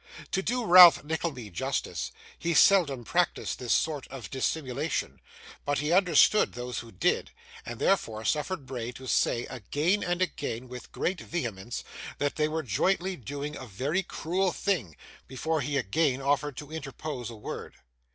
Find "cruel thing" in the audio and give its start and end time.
14.01-14.95